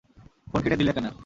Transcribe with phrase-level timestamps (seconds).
[0.47, 1.05] Phone কেটে দিল কেন?